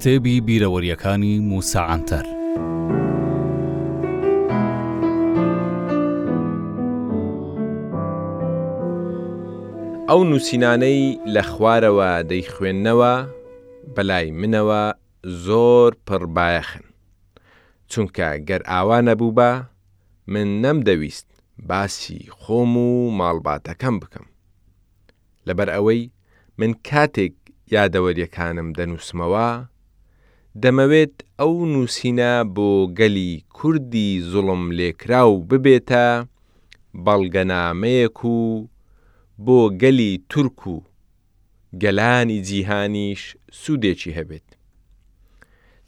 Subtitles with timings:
[0.00, 2.24] کتێبی بیرەوەریەکانی موساعاتەر.
[10.08, 11.02] ئەو نووسینانەی
[11.34, 13.12] لە خوارەوە دەیخوێندنەوە
[13.94, 14.84] بەلای منەوە
[15.44, 16.84] زۆر پڕبایەخن.
[17.90, 19.50] چونکە گەر ئاوانە بوو بە
[20.32, 21.28] من نەمدەویست
[21.70, 24.26] باسی خۆم و ماڵباتەکەم بکەم.
[25.48, 26.02] لەبەر ئەوەی
[26.58, 27.34] من کاتێک
[27.76, 29.48] یادەوەریەکانم دەنووسمەوە
[30.62, 32.68] دەمەوێت ئەو نووسینە بۆ
[32.98, 36.06] گەلی کوردی زوڵم لێکراو ببێتە
[37.04, 38.40] بەڵگەنامەیەک و
[39.44, 40.76] بۆ گەلی تورک و
[41.82, 43.20] گەلانی جیهانیش
[43.60, 44.48] سوودێکی هەبێت.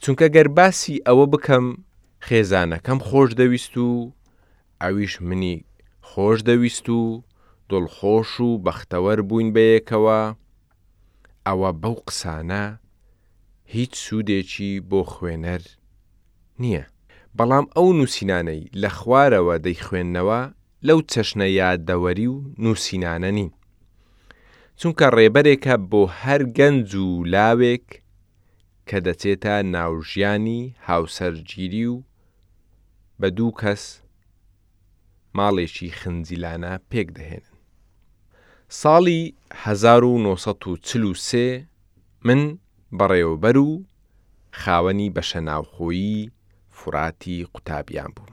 [0.02, 1.66] چونکە گەرباسی ئەوە بکەم
[2.26, 3.88] خێزانەکەم خۆش دەویست و
[4.82, 5.56] ئەویش منی
[6.08, 7.00] خۆش دەویست و
[7.70, 10.18] دڵخۆش و بەختەوەەر بووین بەیەکەوە
[11.46, 12.64] ئەوە بەو قسانە
[13.76, 15.62] هیچ سوودێکی بۆ خوێنەر
[16.62, 16.82] نییە.
[17.38, 20.40] بەڵام ئەو نووسینانەی لە خوارەوە دەیخوێندنەوە
[20.86, 23.50] لەو چەشنە یادەوەری و نووسینانە نین.
[24.80, 27.86] چونکە ڕێبەرێکە بۆ هەر گەنج و لاوێک
[28.88, 31.96] کە دەچێتە ناوژیانی هاوسەرگیری و
[33.20, 33.82] بە دوو کەس
[35.36, 37.54] ماڵێکی خنجیلانە پێک دەهێنن.
[38.80, 39.20] ساڵی
[39.64, 41.66] 1940
[42.26, 42.40] من
[42.98, 43.84] بەڕێوەبەر و
[44.60, 46.30] خاوەنی بەشە ناوخۆیی
[46.78, 48.32] فراتی قوتابیان بوو.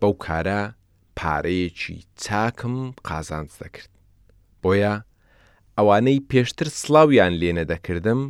[0.00, 0.60] بەو کارە
[1.18, 2.76] پارەیەکی چاکم
[3.08, 3.92] قازانس دەکرد.
[4.62, 4.94] بۆیە
[5.78, 8.20] ئەوانەی پێشتر سلااویان لێنە دەکردم،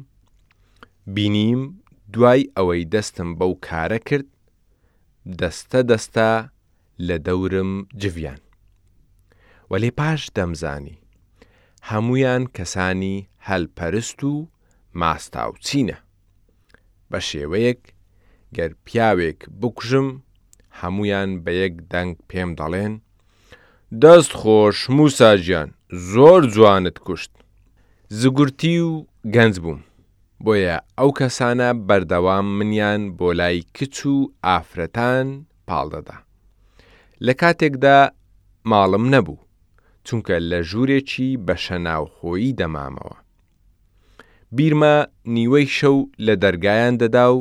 [1.15, 1.61] بینیم
[2.15, 4.29] دوای ئەوەی دەستم بەو کارە کرد،
[5.41, 6.29] دەستە دەستە
[7.07, 7.71] لە دەورم
[8.03, 8.41] جویان.
[9.71, 10.97] وەلێ پاش دەمزانی،
[11.89, 14.35] هەمویان کەسانی هەلپەرست و
[15.01, 15.99] ماستا و چینە
[17.11, 17.81] بە شێوەیەک
[18.57, 20.09] گەر پیاوێک بکوژم
[20.81, 22.95] هەمویان بە یەک دەنگ پێم دەڵێن
[24.03, 25.69] دەست خۆش موساژیان
[26.13, 27.33] زۆر جوانت کوشت
[28.21, 28.91] زگورتی و
[29.35, 29.81] گەنج بووم
[30.45, 34.17] بۆیە ئەو کەسانە بەردەوام منیان بۆ لای کچ و
[34.47, 35.29] ئافرەتان
[35.69, 36.19] پاڵدەدا
[37.27, 37.99] لە کاتێکدا
[38.71, 39.39] ماڵم نەبوو
[40.07, 43.17] چونکە لە ژوورێکی بە شەناوخۆیی دەمامەوە
[44.57, 44.97] بیرمە
[45.37, 47.41] نیوەی شەو لە دەرگایان دەدا و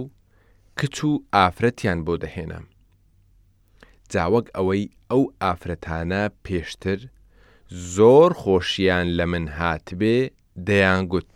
[0.80, 2.60] کچ و ئافرەتیان بۆ دەهێنە.
[4.12, 7.00] جاوەک ئەوەی ئەو ئافرەتانە پێشتر
[7.96, 10.18] زۆر خۆشیان لە من هاتبێ
[10.68, 11.28] دەیانگوت.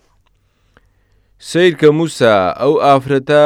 [1.49, 3.43] سیرکە موسا ئەو ئافرەتە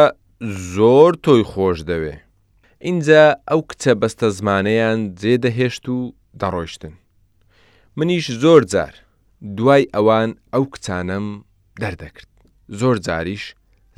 [0.76, 2.16] زۆر تۆی خۆش دەوێ.
[2.88, 5.98] اینجا ئەو کچە بەستە زمانەیان جێدەهێشت و
[6.42, 6.94] دەڕۆشتن.
[7.98, 8.94] منیش زۆر جار
[9.58, 11.28] دوای ئەوان ئەو کچانم
[11.82, 12.30] دەردەکرد
[12.80, 13.46] زۆر جاریش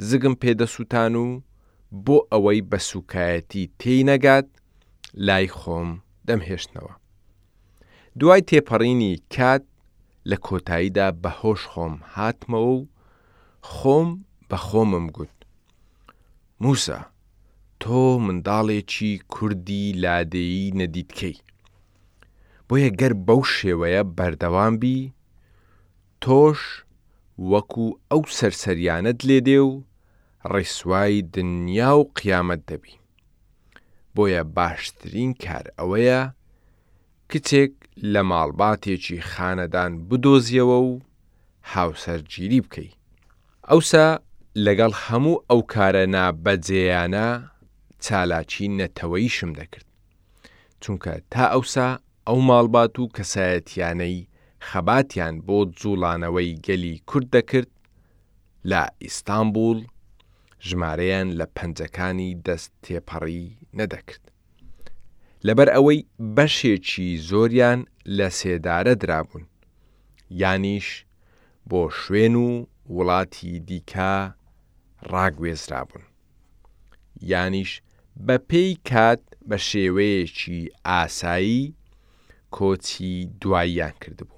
[0.09, 1.27] زگم پێدەسووتان و
[2.05, 4.47] بۆ ئەوەی بە سوکایەتی تێینەگات
[5.27, 5.89] لای خۆم
[6.27, 6.93] دەمهێشتنەوە
[8.19, 9.63] دوای تێپەڕینی کات
[10.29, 12.87] لە کۆتاییدا بە هۆش خۆم هاتمەوە و
[13.71, 14.09] خۆم
[14.49, 15.35] بە خۆمم گوت
[16.63, 16.99] موسا
[17.81, 21.37] تۆ منداڵێکی کوردی لادەیی نەدیدکەی
[22.67, 24.99] بۆیە گەر بەو شێوەیە بەردەوام بی
[26.23, 26.59] تۆش
[27.51, 29.71] وەکو ئەو سەرسەریانت لێ دێ و
[30.51, 32.93] ڕێسوای دنیا و قیامەت دەبی
[34.15, 36.21] بۆیە باشترین کار ئەوەیە
[37.31, 37.71] کچێک
[38.13, 40.93] لە ماڵباتێکی خانەدان بدۆزیەوە و
[41.73, 42.89] هاوسەرگیری بکەی
[43.69, 44.07] ئەوسا
[44.65, 47.27] لەگەڵ هەموو ئەو کارە نابەجێیانە
[48.03, 49.87] چالاکی نەتەوەیشم دەکرد
[50.81, 51.89] چونکە تا ئەوسا
[52.27, 54.26] ئەو ماڵبات و کەسایەتیانەی
[54.69, 57.72] خەباتیان بۆ جوڵانەوەی گەلی کورد دەکرد
[58.69, 59.79] لە ئیستانبول
[60.68, 63.44] ژمارەیان لە پەنجەکانی دەست تێپەڕی
[63.79, 64.25] نەدەکرد.
[65.47, 66.00] لەبەر ئەوەی
[66.35, 67.79] بەشێکی زۆریان
[68.17, 69.46] لە سێدارە درابوون،
[70.41, 70.87] یانیش
[71.70, 72.49] بۆ شوێن و
[72.96, 74.16] وڵاتی دیکە
[75.11, 76.05] ڕاگوێزرابوون.
[77.31, 77.72] یانیش
[78.26, 81.64] بە پێی کات بە شێوەیەکی ئاسایی
[82.55, 84.36] کۆچی دواییان کردبوو.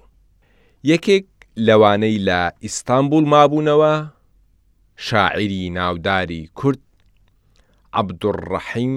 [0.88, 1.26] یەکێک
[1.66, 3.94] لەوانەی لە ئیستانبول مابوونەوە
[5.06, 6.80] شاعری ناوداری کورد
[7.96, 8.94] عەبدوڕەحیم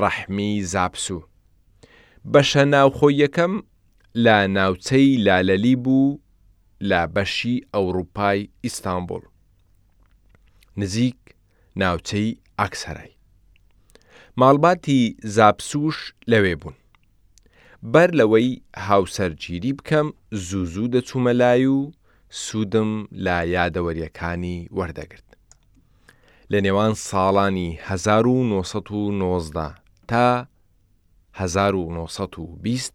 [0.00, 1.26] ڕەحمی زاپسوو
[2.32, 3.54] بەشە ناوخۆی یەکەم
[4.24, 6.18] لە ناوچەی لالەلی بوو
[6.90, 9.24] لە بەشی ئەوروپای ئیستانبول
[10.80, 11.18] نزیک
[11.82, 13.12] ناوچەی ئاکسەرای
[14.40, 15.02] ماڵباتی
[15.36, 15.98] زاپسووش
[16.30, 16.76] لەوێ بوون
[17.94, 20.08] بەر لەوەی هاوسەرگیری بکەم
[20.48, 21.92] زوو زوو دەچوومە لای و
[22.30, 22.90] سوودم
[23.24, 25.28] لا یادەوەریەکانی وەردەگرت.
[26.52, 29.74] لە نێوان ساڵانی 1990
[30.10, 30.46] تا
[31.34, 32.94] 1920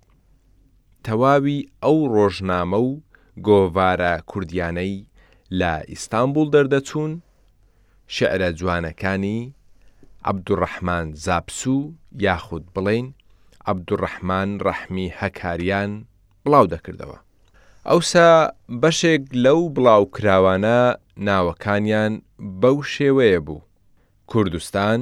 [1.04, 3.01] تەواوی ئەو ڕۆژنامە و
[3.48, 5.07] گۆڤارە کوردیانەی
[5.60, 7.12] لە ئیستانبول دەردەچوون
[8.16, 9.39] شعرە جوانەکانی
[10.27, 11.75] عەبدوڕەحمان زاپسو
[12.25, 13.07] یاخود بڵین
[13.72, 15.92] عەبدوڕەحمان ڕەحمی هەکاریان
[16.44, 17.18] بڵاو دەکردەوە.
[17.90, 18.30] ئەوسا
[18.82, 20.80] بەشێک لەو بڵاوکراوانە
[21.28, 22.14] ناوەکانیان
[22.62, 23.62] بەو شێوەیە بوو.
[24.32, 25.02] کوردستان،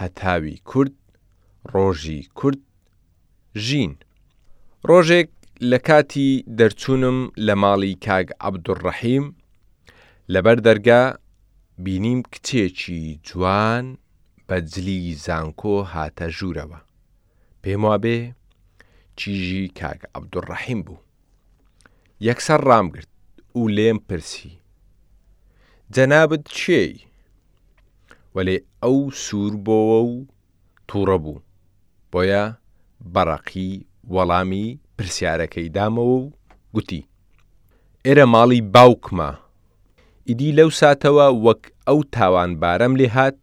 [0.00, 0.96] هەتاوی کورد،
[1.74, 2.62] ڕۆژی کورد،
[3.66, 3.92] ژین.
[4.90, 5.28] ڕۆژێک
[5.70, 9.26] لە کاتی دەرچوونم لە ماڵی کاگ عەبدوڕەحیم
[10.32, 11.02] لەبەر دەرگا
[11.84, 13.86] بینیم کچێکی جوان
[14.48, 16.78] بە جلی زانکۆ هاتە ژوورەوە.
[17.62, 18.18] پێم وابێ
[19.18, 21.00] چیژی کاک عەبدوڕەحیم بوو
[22.28, 23.10] یەکسەر ڕامگرت
[23.60, 24.52] و لێم پرسی
[25.94, 26.92] جەنابەت چێی
[28.34, 30.16] وەلێ ئەو سوور بۆوە و
[30.88, 31.44] تووڕە بوو
[32.12, 32.44] بۆیە
[33.14, 33.72] بەڕەقی
[34.14, 34.66] وەڵامی
[34.96, 36.30] پرسیارەکەی دامەوە و
[36.74, 37.02] گوتی
[38.04, 39.30] ئێرە ماڵی باوکمە
[40.28, 43.38] ئیدی لەو ساتەوە وەک ئەو تاوان بارەم لێ هات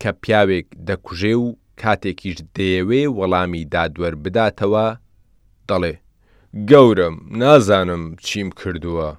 [0.00, 1.46] کە پیاوێک دەکوژێ و
[1.82, 4.86] کاتێکیش دەیەوێ وەڵامی دادوەر بداتەوە
[5.68, 5.94] دەڵێ
[6.70, 9.10] گەورم نازانم چیم کردووە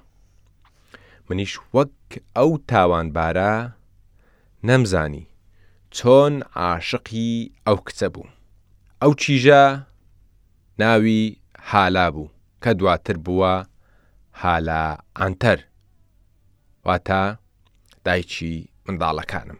[1.28, 1.94] منیش وەک
[2.36, 3.52] ئەو تاوانبارە
[4.68, 5.24] نەمزانی
[5.96, 7.32] چۆن عاشقی
[7.66, 8.28] ئەو کچە بوو
[9.02, 9.62] ئەو چیژە
[10.82, 11.20] ناوی
[11.68, 12.32] حالا بوو
[12.62, 13.54] کە دواتر بووە
[14.40, 14.82] حالا
[15.20, 15.58] ئانتەر
[16.86, 17.22] واتە
[18.06, 18.54] دایکی
[18.86, 19.58] منداڵەکانم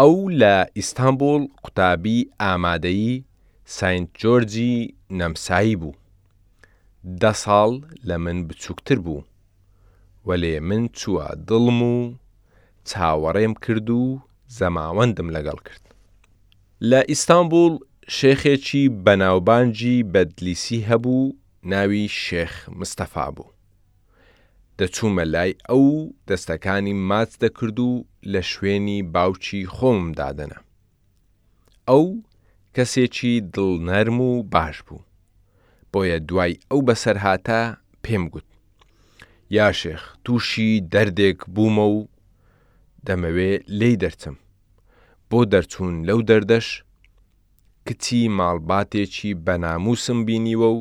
[0.00, 3.10] ئەو لە ئیستانبول قوتابی ئامادەیی
[3.78, 4.74] ساینت جۆرجی
[5.18, 5.96] نەمسایی بوو.
[7.20, 7.70] دە ساڵ
[8.08, 9.24] لە من بچووکتر بوو،
[10.28, 11.98] وەلێ من چووە دڵم و
[12.88, 14.04] چاوەڕێم کرد و
[14.58, 15.84] زەماوەندم لەگەڵ کرد.
[16.90, 17.72] لە ئیستانبول
[18.18, 21.22] شێخێکی بەناوبانجی بەدلیسی هەبوو
[21.72, 23.48] ناوی شێخ مستەفا بوو.
[24.80, 25.86] دەچوومە لای ئەو
[26.28, 27.90] دەستەکانی ماچ دەکرد و
[28.32, 30.58] لە شوێنی باوچی خۆم دادەنا.
[31.88, 32.06] ئەو
[32.74, 35.00] کەسێکی دڵنەرم و باش بوو.
[35.92, 37.60] بۆیە دوای ئەو بەسەرهاتە
[38.04, 38.48] پێم گوت.
[39.56, 41.98] یا شێخ تووشی دەردێک بوومە و
[43.06, 44.36] دەمەوێ لی دەرچم.
[45.30, 46.68] بۆ دەرچوون لەو دەردەش
[47.88, 50.80] کچی ماڵباتێکی بەناموسم بینیوە و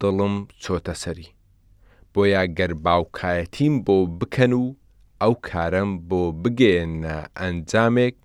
[0.00, 1.28] دڵم چۆتە سەری.
[2.14, 4.64] بۆیە گەر باوکایەتیم بۆ بکەن و
[5.22, 8.16] ئەو کارم بۆ بگێنە ئەنجامێک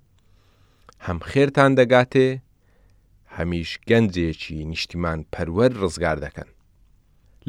[1.05, 2.27] هەم خێرتان دەگاتێ
[3.35, 6.49] هەمیش گەنجێکی نیشتیمان پەروەەر ڕزگار دەکەن.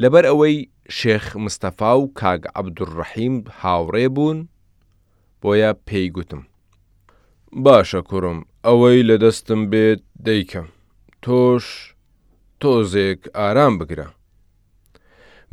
[0.01, 0.57] لەبەر ئەوەی
[0.97, 4.39] شێخ مستەفا و کاگ عەبدوڕەحیم هاوڕێ بوون
[5.41, 6.41] بۆیە پێیگوتم.
[7.65, 10.67] باشە کوڕم ئەوەی لە دەستم بێت دەیکەم.
[11.23, 11.65] تۆش
[12.61, 14.09] تۆزێک ئارام بگرە.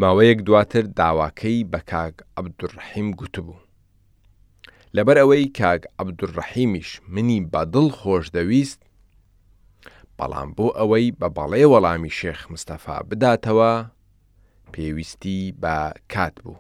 [0.03, 3.59] ماوەیەک دواتر داواکەی بە کاگ عبدوڕحیم گوتبوو.
[4.97, 8.81] لەبەر ئەوەی کاگ عبدوڕحیمیش منی بەدڵ خۆش دەویست،
[10.19, 13.75] بەڵام بۆ ئەوەی بە بەڵێ وەڵامی شێخ مستەفا بداتەوە،
[14.73, 15.77] پێویستی بە
[16.13, 16.59] کات بوو.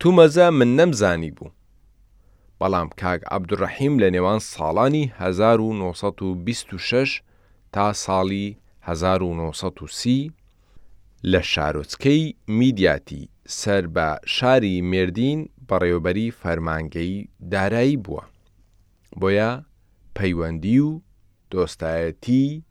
[0.00, 1.54] تومەزە من نەمزانی بوو.
[2.60, 7.10] بەڵام کاگ عبدوڕحیم لە نێوان ساڵانی 1926
[7.74, 8.46] تا ساڵی
[8.88, 10.20] 1930
[11.24, 18.24] لە شارۆچکەی میدیاتی سەر بە شاری مردین بەڕێوبەری فەرمانگەی دارایی بووە
[19.20, 19.52] بۆیە
[20.16, 21.00] پەیوەندی و
[21.50, 22.62] دۆستایەتی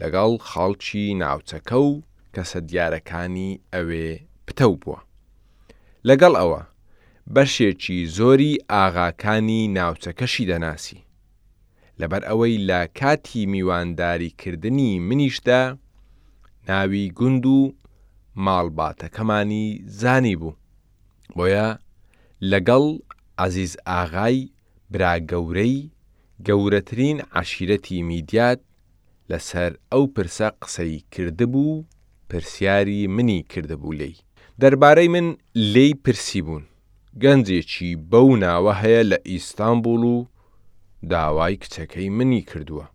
[0.00, 2.02] لەگەڵ خاڵکی ناوچەکە و
[2.34, 4.08] کەسە دیارەکانی ئەوێ
[4.46, 4.98] پتە بووە
[6.08, 6.62] لەگەڵ ئەوە
[7.34, 11.00] بەشێکی زۆری ئاغاکانی ناوچەکەشی دەناسی
[12.00, 15.62] لەبەر ئەوەی لە کاتی میوانداریکردنی منیشدا
[16.68, 17.58] ناوی گوند و
[18.46, 19.64] ماڵباتەکەمانی
[20.00, 20.56] زانی بوو
[21.36, 21.68] بۆیە
[22.50, 22.84] لەگەڵ
[23.44, 24.38] عزیز ئاغای
[24.92, 25.90] براگەورەی
[26.46, 28.60] گەورەترین عشیرەتی میدیات
[29.30, 31.84] لەسەر ئەو پرسە قسەی کردبوو
[32.30, 34.16] پرسیاری منی کردبوو لێی
[34.60, 35.26] دەربارەی من
[35.72, 36.64] لێی پرسی بوون
[37.22, 40.26] گەنجێکی بەو ناوە هەیە لە ئیستانبول و
[41.10, 42.86] داوای کچەکەی منی کردووە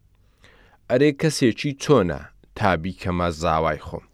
[0.90, 2.20] ئەرێ کەسێکی چۆنە
[2.58, 4.06] تابی کەمە زاوای خۆم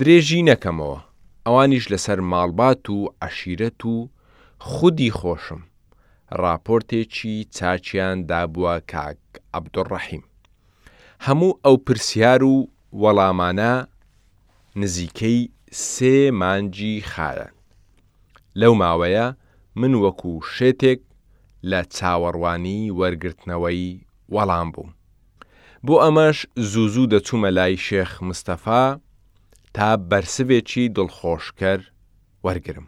[0.00, 0.98] درێژی نەکەمەوە
[1.46, 3.94] ئەوانیش لەسەر ماڵبات و عشیرەت و
[4.68, 5.62] خودی خۆشم
[6.42, 9.20] راپۆرتێکی چاچیان دابووە کاک
[9.56, 10.24] عبدوڕەحیم
[11.26, 12.56] هەموو ئەو پرسیار و
[13.02, 13.72] وەڵامانە
[14.80, 15.38] نزیکەی
[15.90, 17.52] سێ مانجی خارن
[18.60, 19.26] لەو ماوەیە
[19.80, 21.00] من وەکو شێتێک
[21.70, 23.82] لە چاوەڕوانی وەرگرتنەوەی
[24.34, 24.90] وەڵام بووم
[25.86, 26.38] بۆ ئەمەش
[26.70, 28.84] زوو زوو دەچوومە لای شێخ مستەفا
[29.78, 31.80] تا بەرسوێکی دڵخۆشکەر
[32.44, 32.86] وەرگرم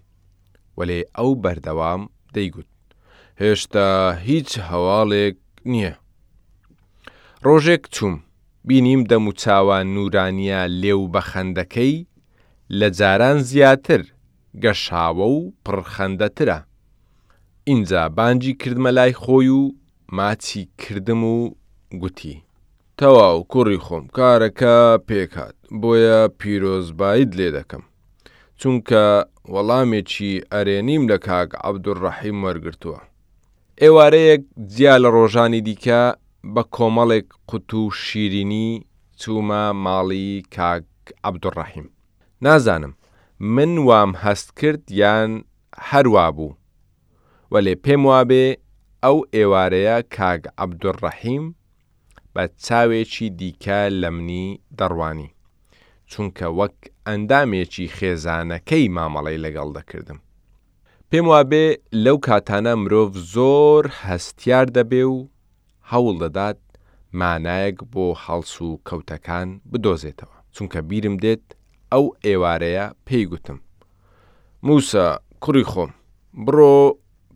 [0.78, 2.02] وەلێ ئەو بەردەوام
[2.34, 2.70] دەیگوت
[3.42, 3.86] هێشتا
[4.28, 5.36] هیچ هەواڵێک
[5.72, 5.94] نییە
[7.46, 8.14] ڕۆژێک چوم
[8.68, 11.94] بینیم دەم و چاوان نورانیە لێو بە خەندەکەی
[12.78, 14.02] لە جاران زیاتر
[14.62, 16.58] گەشاوە و پڕخەندەترە
[17.68, 19.62] ئینجا بانجی کردمە لای خۆی و
[20.16, 21.36] ماچی کردم و
[22.00, 22.36] گوتی
[23.00, 24.76] تەواو کوڕی خۆم کارەکە
[25.08, 27.82] پێکات بۆیە پیرۆزبایت لێ دەکەم
[28.60, 29.04] چونکە
[29.54, 33.00] وەڵامێکی ئەرێنیم لە کاک عبدوڕەحیم وەرگتووە
[33.82, 34.42] ئێوارەیەک
[34.74, 36.02] جیا لە ڕۆژانی دیکە
[36.54, 38.70] بە کۆمەڵێک قوت و شیرینی
[39.20, 40.84] چوومە ماڵی کاک
[41.28, 41.86] عبدوڕەحیم
[42.44, 42.92] نازانم
[43.54, 45.30] من وام هەست کرد یان
[45.88, 46.52] هەروە بوو
[47.52, 48.44] وەلێ پێم وابێ
[49.04, 51.44] ئەو ئێوارەیە کاگ عبدوڕەحیم
[52.34, 54.46] بە چاوێکی دیکە لە منی
[54.78, 55.30] دەڕوانی
[56.10, 56.76] چونکە وەک
[57.08, 60.18] ئەندامێکی خێزانەکەی مامەڵی لەگەڵ دەکردم
[61.10, 61.66] پێم وابێ
[62.04, 65.18] لەو کاتانە مرۆڤ زۆر هەستیار دەبێ و
[65.90, 66.58] هەوڵ دەدات
[67.20, 71.44] مانایەک بۆ هەڵس و کەوتەکان بدۆزێتەوە چونکە بیرم دێت
[71.92, 73.58] ئەو ئێوارەیە پێیگوتم
[74.66, 75.06] موسە
[75.42, 75.90] کوڕی خۆم
[76.44, 76.76] بڕۆ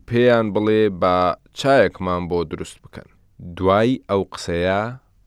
[0.07, 1.15] پێیان بڵێ بە
[1.59, 4.81] چایەکمان بۆ دروست بکەن دوای ئەو قسەیە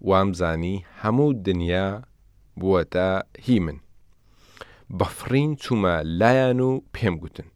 [0.09, 1.89] وامزانی هەموو دنیا
[2.61, 3.09] بووەتە
[3.45, 3.79] هی من.
[4.99, 7.47] بەفرین چوومە لایەن و پێم گوتن.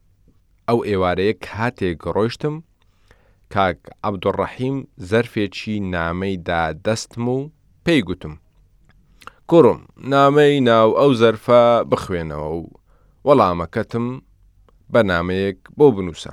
[0.69, 2.57] ئەو ئێوارەیە کاتێک ڕۆیشتم
[3.55, 4.77] کاک عەبدوڕەحیم
[5.11, 7.39] زەرفێکی نامەیدا دەستم و
[7.85, 8.35] پێی گوتم.
[9.51, 9.81] کوڕم
[10.15, 11.61] نامەی ناو ئەو زەرفە
[11.91, 12.61] بخوێنەوە و
[13.27, 14.07] وەڵامەکەتم
[14.93, 16.33] بە نامەیەک بۆ بنووسە.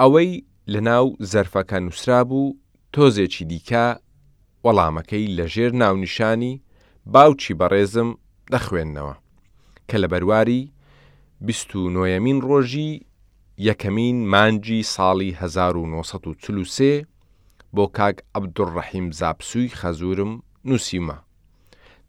[0.00, 0.32] ئەوەی
[0.72, 2.48] لە ناو زەرفەکە نووسرا بوو
[2.94, 3.84] تۆزێکی دیکە
[4.64, 6.54] وەڵامەکەی لەژێر ناونیشانی
[7.12, 8.08] باوچی بەڕێزم
[8.52, 9.14] دەخوێندنەوە
[9.88, 10.62] کە لە بەرواری
[11.96, 12.90] نوەمین ڕۆژی
[13.68, 17.02] یەکەمین مانجی ساڵی 1940
[17.74, 20.32] بۆ کاک عبدوڕەحیم زاپسووی خەزورم
[20.68, 21.16] نووسیمە.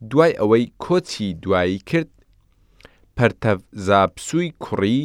[0.09, 2.11] دوای ئەوەی کۆچی دوایی کرد
[3.17, 5.01] پەرتەف زاپسووی کوڕی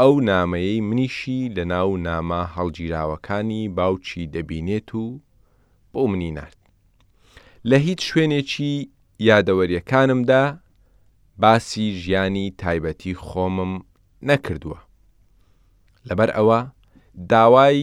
[0.00, 5.20] ئەو نامەیەی منیشی لە ناو نامە هەڵگیراوەکانی باوچی دەبینێت و
[5.92, 6.58] بۆ منی نرد
[7.68, 8.88] لە هیچ شوێنێکی
[9.28, 10.42] یادەوەریەکانمدا
[11.42, 13.72] باسی ژیانی تایبەتی خۆمم
[14.28, 14.78] نەکردووە
[16.08, 16.60] لەبەر ئەوە
[17.32, 17.78] داوای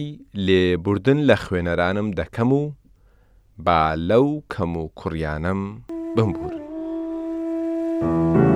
[0.46, 2.62] لێبوردن لە خوێنەرانم دەکەم و
[3.66, 5.60] با لەو کەم و کوڕیانم
[6.16, 6.62] بمبورن.
[8.00, 8.47] thank you